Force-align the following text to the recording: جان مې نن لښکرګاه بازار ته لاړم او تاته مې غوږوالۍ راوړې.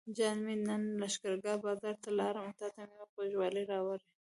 جان 0.17 0.37
مې 0.45 0.55
نن 0.67 0.83
لښکرګاه 1.01 1.57
بازار 1.65 1.95
ته 2.03 2.09
لاړم 2.19 2.43
او 2.47 2.53
تاته 2.61 2.81
مې 2.89 2.97
غوږوالۍ 3.15 3.63
راوړې. 3.73 4.05